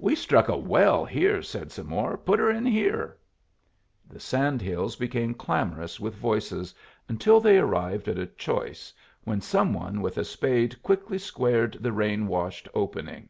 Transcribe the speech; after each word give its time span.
"We've 0.00 0.18
struck 0.18 0.48
a 0.48 0.56
well 0.58 1.04
here," 1.04 1.42
said 1.42 1.70
some 1.70 1.86
more. 1.86 2.16
"Put 2.18 2.40
her 2.40 2.50
in 2.50 2.66
here." 2.66 3.16
The 4.08 4.18
sand 4.18 4.60
hills 4.60 4.96
became 4.96 5.32
clamorous 5.32 6.00
with 6.00 6.16
voices 6.16 6.74
until 7.08 7.38
they 7.40 7.56
arrived 7.58 8.08
at 8.08 8.18
a 8.18 8.26
choice, 8.26 8.92
when 9.22 9.40
some 9.40 9.72
one 9.72 10.02
with 10.02 10.18
a 10.18 10.24
spade 10.24 10.82
quickly 10.82 11.18
squared 11.18 11.74
the 11.78 11.92
rain 11.92 12.26
washed 12.26 12.68
opening. 12.74 13.28